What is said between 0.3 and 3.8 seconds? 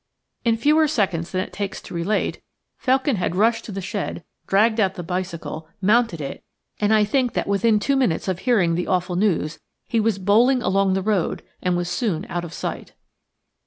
In fewer seconds than it takes to relate, Felkin had rushed to